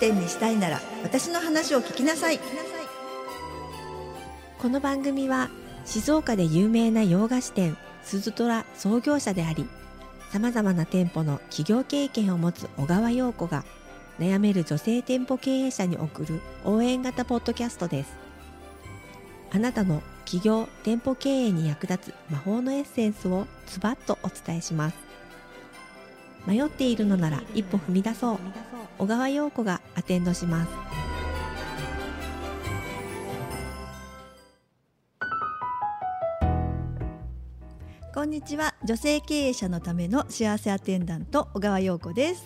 [0.00, 2.40] 繁盛店にしたいなら私の話を聞きなさい
[4.58, 5.50] この番組は
[5.84, 9.68] 静岡で有名な洋菓子店鈴ズトラ創業者であり
[10.30, 13.64] さまざまな店舗の企業経験を持つ小川陽子が
[14.18, 18.16] 悩める女性店舗経営者に送る応援型ポッドキャストです
[19.52, 25.09] あなたの企業店舗経営に役立つ魔法のエッセンスをズバッとお伝えします
[26.46, 28.38] 迷っているのなら一歩踏み出そう。
[28.98, 30.70] 小川陽子がアテンドします。
[38.14, 38.74] こんにちは。
[38.84, 42.44] 女性経営者のための幸せアテンダント小川陽子です。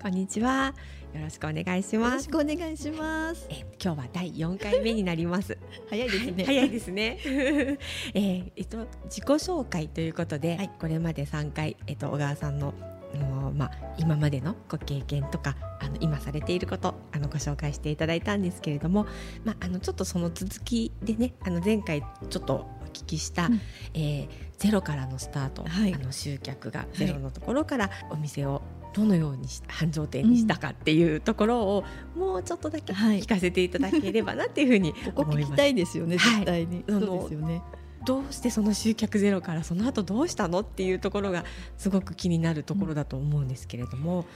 [0.00, 0.74] こんにちは。
[1.14, 2.10] よろしくお願いします。
[2.10, 3.46] よろしくお願いします。
[3.50, 5.58] え今日は第4回目になります。
[5.90, 6.44] 早いですね。
[6.44, 7.18] 早いですね。
[7.26, 12.72] えー、えっと自己紹介ということで、はい、これまで3回えっと小川さんの
[13.16, 19.06] のまあ、今までのご経験とかあの今されていることあのご紹介していただいたんですけれども、
[19.44, 23.60] まあ、あのちょっとその続きでねあの前回ちょっとお聞きした、うん、
[23.94, 31.84] えー、ゼロからのスタート、はい、あの集客がゼロのところからお店をどのように繁盛店にしたかっていうところを、
[32.16, 35.12] もうちょっとだけ聞かせていただければなっていうふうに思い。
[35.12, 36.84] ここ聞きたいですよね、絶対に。
[36.88, 37.62] はい、そうですよね。
[38.04, 41.44] どうしてその集客ゼロからその後どうしたのっていうところが
[41.76, 44.26] すごく気になるところだと思うんですけれども。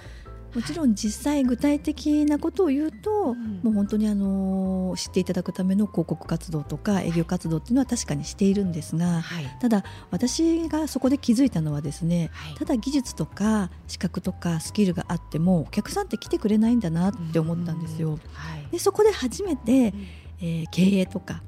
[0.55, 18.12] もちろん実際具体的なことを言うと、うん、もう本当にあの知っていただくための広告活動とか営業活動っていうのは確かにしているんですが、はい、ただ私がそこで気づいたのはですね、はい、ただ技術とか資格とかスキルがあってもお客さんって来てくれないんだなって思ったんですよ。
[18.33, 19.92] はい、でそこで初めて、
[20.41, 21.42] えー、経営とか、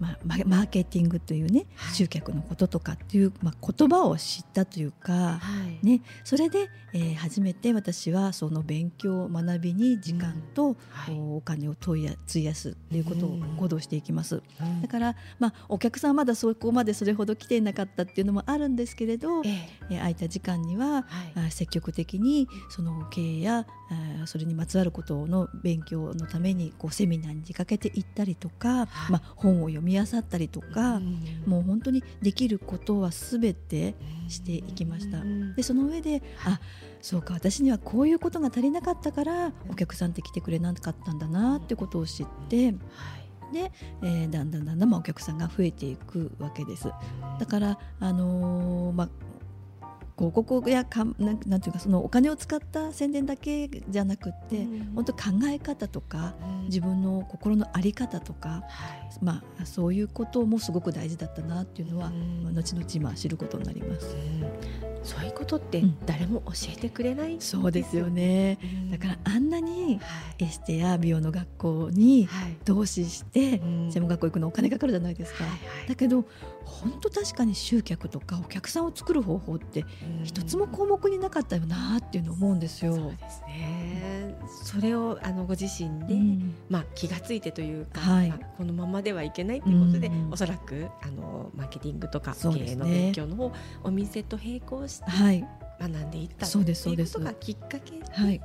[0.00, 5.40] まあ、マーケティングというね、はい、集客のこととかっていう、まあ、言葉を知ったというか、は
[5.82, 10.76] い、ね、それで、えー、初めて私はその勉強学びに時間と、うん。
[10.90, 23.66] はい、お金を費や費やすっていうことを行動していきます、うん、だから、まあ、お客さんはまだそこまでそれほど来ていなかったっていうのもあるんですけれど、えー、空いた時間には、はい、積極的にその経営や
[24.24, 33.96] それにまつわることの勉強のためにこうセミナーに出かけていったりとか、まあ、本を読みみ漁ったりとか、うん、もう本当にできることはすべて
[34.28, 35.22] していきました。
[35.56, 36.60] でその上であ
[37.02, 42.74] そうか私にはこういうことが足りなかったからお客さんって来てくれなかったんだなってことを知って。
[43.52, 46.88] で、えー、だんだんだんだん、まあ、お客さんが増えていくわけです。
[47.40, 49.08] だから、あのー、まあ、
[50.28, 58.62] 広告やかなんなんていうかそのお金を使った宣伝だけじゃなくて、うん、本当考え方とか、うん、自分の心の在り方とか、
[59.22, 64.14] まあ、そういうこともすごく大事だったなっていうのは、うん、後々まあ知ることになります。
[65.02, 70.00] そういうことって誰も教えてくれない、うん、そうですよね、うん、だからあんなに
[70.38, 72.28] エステや美容の学校に
[72.64, 73.60] 投資して
[73.90, 75.44] 専門学校行くのお金かかるじゃないですか、
[75.88, 76.24] だけど
[76.64, 79.84] 本当確かに集客とかお客さんを作る方法って
[80.24, 82.94] 一つも項目になかったよなっていうのを思うんですよ。
[82.94, 84.34] そうですね。
[84.64, 95.44] それをあのご自身で、まあ、気が付いてというか、はい、まあ、このままではいけないということで、うん、おそらくあのマーケティングとか経営の勉強の方、ね、お店と並行して
[95.80, 98.00] 学んでいったそうですそうことがきっかけ。
[98.12, 98.40] はい、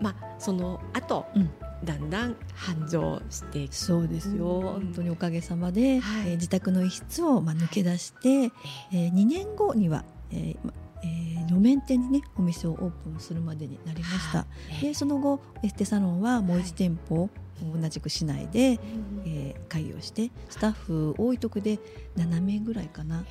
[0.00, 1.50] まあ、その後、うん。
[1.84, 8.52] だんだん繁盛してそうですよ、うん、本当におかげさまで、はい、えー、自宅の一室をまあ抜け出して、はい、
[8.92, 10.56] えー、2年後には、えー
[11.02, 14.46] えー、路面店にねお店をオープンするまでになりました、
[14.82, 17.30] でその後エステサロンはもう1店舗、
[17.62, 18.78] 同じく市内で、
[19.24, 21.78] えー、開業してスタッフ多いとこで
[22.16, 23.24] 7名ぐらいかな。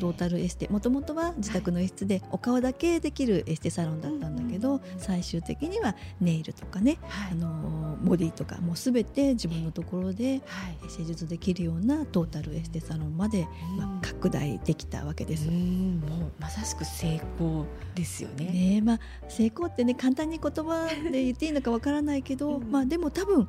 [0.00, 0.68] トータルエステ。
[0.68, 6.98] もともとは自宅の一室でお顔だけできるエステサロンだったんだけど、最終的にはネイルとかね、
[7.30, 10.42] あのボディとかもうすべて自分のところで
[10.88, 13.46] 施術できるようなトータルエステサロンまで、
[13.78, 15.48] まあ、拡大できたわけです。
[15.48, 18.46] もうまさしく成功ですよね。
[18.46, 23.48] ねまあ、成功ってね簡単に言葉で言っていいのかわからないけど、 まあでも多分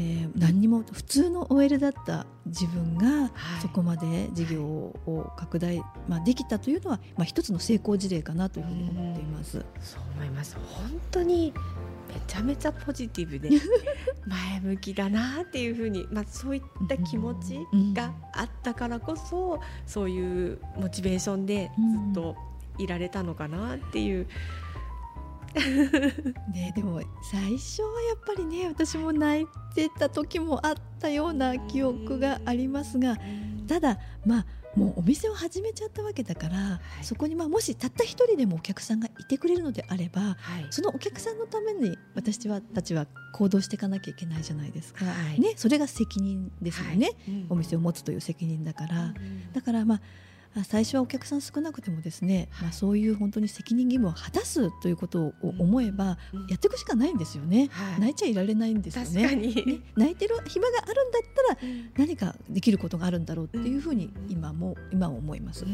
[0.00, 3.30] えー、何にも普通の OL だった自分が
[3.60, 9.64] そこまで事業を拡大、まあ、できたというのは、まあ、一つの成功事例かなというふうに思っています。
[9.80, 11.52] そう思います本当に
[12.08, 13.50] めちゃめちゃポジティブで
[14.26, 17.58] 前向きだなっていうふうに、まあ、そういった気持ち
[17.94, 22.36] があったからこそそういうモチベーションでずっと
[22.78, 24.26] いられたのかなっていう。
[25.54, 27.00] ね、でも
[27.30, 33.16] 最初はやっぱりね私も泣いてた時もあったような記憶がありますが
[33.66, 40.36] ただまあもうお店を始めちゃったわけだから、はい、そこにまあもしたった一人でもお客さんがいてくれるのであれば、はい、
[40.70, 50.00] そのお客さんのために私はたちは行動していかなきゃいけないじゃないですか、はい、ね、それが責任ですよね、うん、お店を持つという責任だから、うん、だからまあ
[50.64, 56.18] 最初はお客さん少なくてもですね、まあ、そういう本当に責任義務を果たすということを思えば、
[56.48, 59.36] やっていくしかないんですよね、はい、泣いちゃいられないんですよね。
[59.36, 59.80] ね。
[59.96, 65.64] 泣いてる暇があるんだったら何かできることがあるんだろうっていうふうに今も今は思います。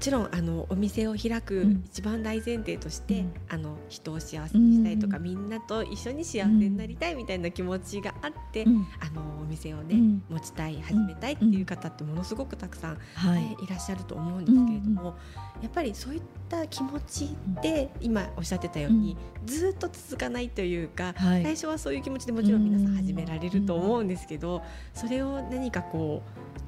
[0.00, 8.64] もちろんあのお店を開く一番大前提として、うん、あの人を幸せにしたいとか、みんなと一緒に幸せになりたいみたいな気持ちがあって、
[8.98, 9.96] あのお店をね、
[10.30, 15.18] 持ちたい始めたいっていう方ってものすごくたくさんはい、いらっしゃると思うんですけれども、
[15.60, 24.62] やっぱりそういった気持ちで今おっしゃってたように、ずっと続かないというか、最初はそういう気持ちでもちろん皆さん始められると思うんですけど、
[24.94, 26.22] それを何かこ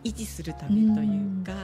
[0.04, 1.54] う維持するためというか、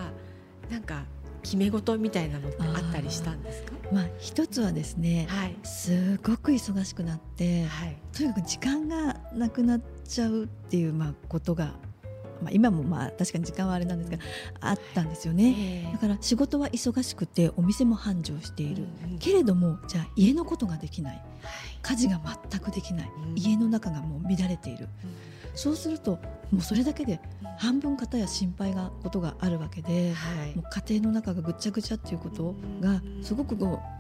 [0.71, 1.05] なんか
[1.43, 3.73] 決め事みたいなのってあったりしたんですか？
[3.93, 11.75] まあ、一つはですね、はい、すごく忙しくなって、はい、とにかく時間がなくなっちゃうっていう、まあ、ことが
[12.43, 14.19] まあ、今もまあ確かに時間はあれなんですが
[14.61, 18.87] あったんですよね、だから仕事は忙しくてお店も繁盛している、
[19.19, 21.23] けれどもじゃあ家のことができない、
[21.83, 22.21] 家事が
[22.51, 24.89] 全くできない、家の中がもう乱れている、
[25.55, 26.19] そうすると
[26.53, 27.21] もうそれだけで
[27.59, 30.15] 半分方や心配がことがあるわけで、
[30.55, 33.99] もう家庭の中がぐっちゃぐちゃっていうことがすごくこう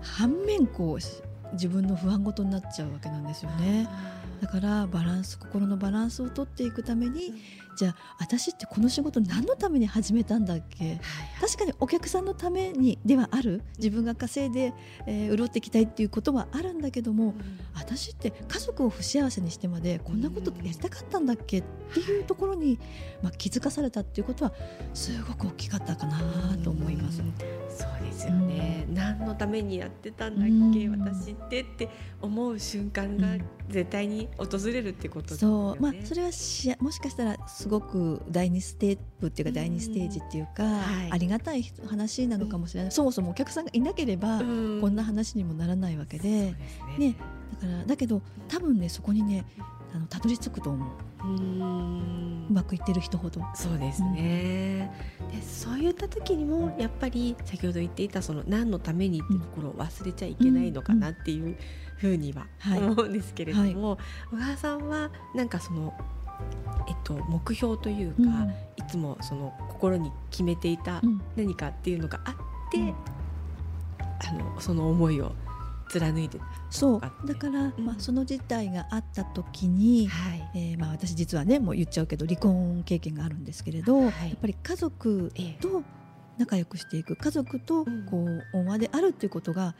[0.00, 3.88] 反面こう自分の不安事になっちゃうわけなんですよね。
[4.40, 7.34] だからバランス心のバランスをとっていくために、
[7.76, 11.00] じゃあ私ってこの仕事何のために始めたんだっけ、はいはい、
[11.40, 13.62] 確かにお客さんのためにではある。
[13.78, 14.72] 自分が稼いで、
[15.06, 17.34] えー、潤っていきたいっていうことはあるんだけども、うん、
[17.74, 21.58] 私って家族を不幸せにしてまでこんなことやりたかったんだっけ？
[21.58, 21.62] っ
[21.94, 22.78] ていうところに、
[23.22, 24.52] まあ、気づかされたっていうことは
[24.92, 26.18] すごく大きかったかな
[26.64, 27.18] と思います。
[27.18, 31.88] そうですよね、うん、何のためにやってたんだっけ、うん、私ってって
[32.20, 33.36] 思う瞬間が
[33.68, 35.78] 絶対に訪れるってことですよね。
[35.78, 35.82] そう。
[35.82, 46.56] まあ、それはしもしかしたらすごく第二ステップっていうか第二ステージっていうか、はい、ありがたい話なのかもしれない、そもそもお客さんがいなければこんな話にもならないわけで,、ね。
[46.98, 47.16] ね。
[47.60, 49.44] だからだけど多分ねそこにね
[49.94, 50.88] あのたどり着くと思う。
[51.24, 52.46] うん。
[52.48, 53.42] うまくいってる人ほど。
[53.54, 61.56] そうですね、うん、でそういった時にもやっぱり先ほど言っていたその何のためにっていうところを忘れちゃいけないのかなっていう
[61.96, 63.98] ふうには思うんですけれども、はい。
[64.30, 65.92] 小川さんはなんかその
[66.86, 71.02] えっと、目標というか、うん、いつもその心に決めていた
[71.36, 72.34] 何かっていうのがあっ
[72.70, 75.32] て、うん、あのその思いを
[75.88, 76.38] 貫いて
[76.70, 77.00] そう。
[77.26, 85.82] だから、まあ、その事態があった時に、はい、えー、まあ、私実はねもう言っちゃうけど離婚経験があるんですけれど、はい、やっぱり家族と
[86.38, 89.74] 仲良くしていく家族とこう恩和であるっていうことが、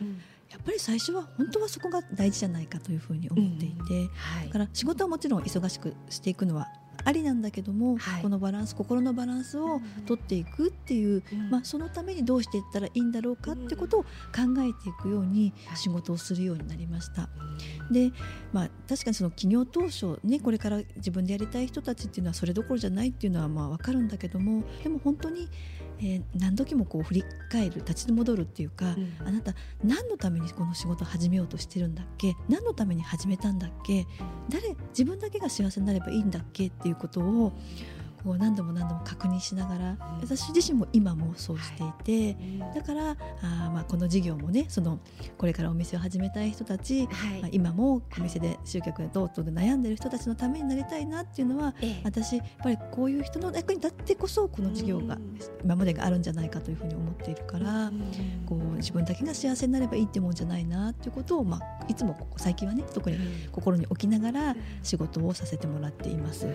[0.50, 4.08] やっぱり最初は本当はそこが大事じゃないかというふうに思っていて、
[4.46, 6.66] だから仕事はもちろん忙しくしていくのは
[7.08, 14.08] ありなんだけども、はい、このバランス心のバランスを取っていくっていう、うん、まあ、そのためにどうしていったらいいんだろうかってことを考
[14.58, 17.30] えていくように仕事をするようになりました。
[17.90, 18.12] で、
[18.52, 25.48] まあ、確かにその企業当初、ね、これから自分でやりたい人たちっていうのはそれどころじゃないっていうのはまあ分かるんだけどもでも本当に
[26.00, 32.34] えー、何時もこう振り返る立ち戻るっていうか、うん、あなた何のためにこの仕事を始めようとしてるんだっけ？
[32.48, 34.06] 何のために始めたんだっけ？
[34.48, 36.66] 誰自分だけが幸せになればいいんだっけ？
[36.68, 37.52] っていうことを
[38.28, 42.36] こう何度も何度も確認しながら、私自身も今もそうしていて、
[42.74, 45.00] だからあまあこの事業もねその
[45.38, 47.40] これからお店を始めたい人たち、はい。
[47.40, 55.16] まあ、今もお店で集客やどうとで悩んでる人たちのためになりたいなっていうのは、ええ、私やっぱりこういう人の役に立ってこそこの事業が
[55.64, 57.90] 今までがあるんじゃないかというふうに思っているから、
[58.44, 63.16] こう自分だけが幸せになればいいってもんじゃないなっていうことを、まあ、いつもここ最近はね特に
[63.52, 66.46] 心に置きながら仕事をさせてもらっています。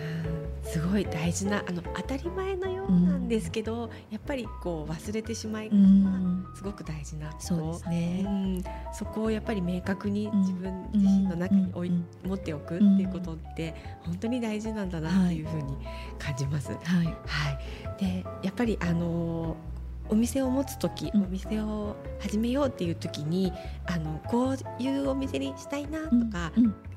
[0.61, 5.75] すごい大事なあの当たり前のようなんですけど、うん、やっぱりこう忘れてしまいが
[6.55, 11.91] すごく大事なこと、そうですね、うん、そこをやっぱり明確に自分自身の中に置い、
[12.25, 15.77] 持っておくっていうことって本当に大事なんだなっていうふうに
[16.19, 16.71] 感じます。
[16.71, 19.55] はい、はい、でやっぱりあの
[20.09, 23.53] お店を持つ時、お店を始めようっていう時に
[23.85, 26.51] あのこういうお店にしたいなとか、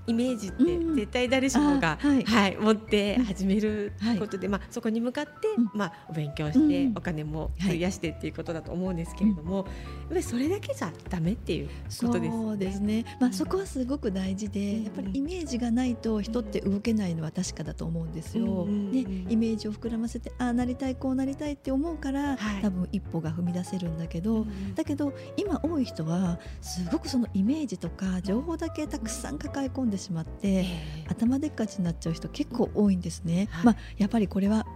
[0.06, 5.30] イメージって絶対誰しもが、はい、はい、持って始めることで、まあ、そこに向かって、
[5.75, 9.64] まあ、お勉強して、お金も費やしてっていうことだと思うんですけれども、やっ
[10.10, 11.68] ぱりそれだけじゃダメっていう
[12.00, 18.66] ことですそうですね、まあ、そこはすごく大事で、やっぱりイメージがないと人って動けないのは確かだと思うんですよ。
[18.66, 30.65] ね、イメージを膨らませてああなりたいこうなりたいって思うから、多分一歩が踏み出せるんだけど、だけど今多い人はすごくそのイメージとか情報だけたくさん抱え込んでしまって、
[31.09, 33.49] 頭でっかちになっちゃう人結構多いんですね。
[33.65, 34.67] まあ、やっぱりこれは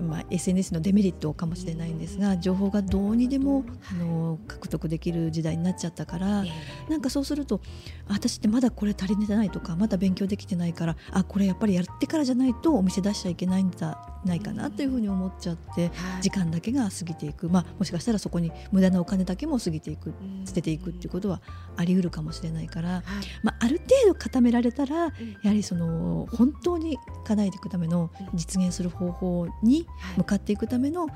[0.00, 6.44] まあ、SNS のデメリットかもしれないんですが情報がどうにでもあの獲得できる時代になっちゃったから
[6.88, 7.60] なんかそうすると
[8.06, 15.90] 私ってまだこれ足りてないとかまだ勉強できてないからあこれやっぱりやってからじゃないとお店出しちゃいけないんだないかなというふうに思っちゃって、
[16.20, 20.12] 時間だけが過ぎていく、まあ、もしかしたらそこに無駄なお金だけも過ぎていく
[20.44, 21.40] 捨てていくっていうことは
[21.76, 23.02] あり得るかもしれないから、
[23.42, 25.10] まあ、ある程度固められたらや
[25.44, 29.77] はりその本当に叶えていくための実現する方法に
[30.16, 31.06] 向かっていくための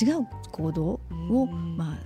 [0.00, 1.00] 違う行動
[1.30, 1.98] を、まあ、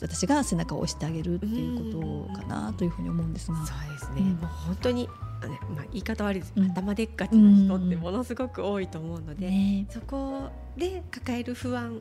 [0.00, 3.56] 私が背中を押してあげるっていうことかなというふうに思うんですが。
[3.66, 5.08] そうですね、うん、もう本当に
[5.48, 12.00] ねまあ、言い方悪いです、うん、頭でっかちな人ってものすごく多いと思うので、ね、そこで抱える不安に、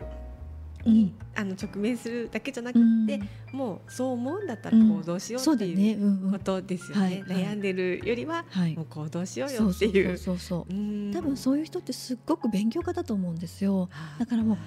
[0.85, 7.23] うん、あの直面するだけじゃなくて、うん、もうそう思うんだったら行動しようっていうことですよね。
[7.27, 10.17] 悩んでるよりは、はい、もう行動しようよっていう。
[10.17, 10.73] そうそう
[11.13, 13.89] 多分そういう人ってすっごく勉強家だと思うんですよ。
[14.19, 14.57] だからもう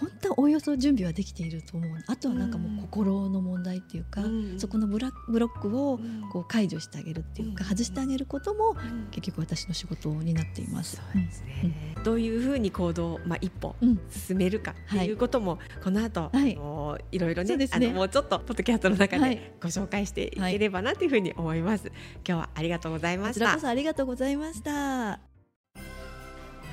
[0.00, 1.90] 本当はおおよそ準備はできていると思う。
[2.06, 5.98] あとはなんかもう心の問題っていうか、うん、そこのブラブロックを
[6.32, 8.76] こう解除してあげるっていうか、うん、外してあげることも
[9.10, 10.96] 結局私の仕事になっています。
[10.96, 13.74] そうですね、どういうふうに行動、まあ、一歩
[14.10, 17.68] 進めるかっていうことも、この後、はい、あのいろいろねね。
[17.72, 21.88] あのもうちょっとポッドキャストの中でご紹介していければなというふうに思います。
[21.88, 21.92] はい、
[22.26, 23.68] 今日はありがとうございました。
[23.68, 25.35] ありがとうございました。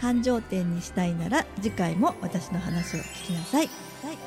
[0.04, 3.68] 繁盛店にしたいなら次回も私の話を聞きなさい。
[4.04, 4.23] はい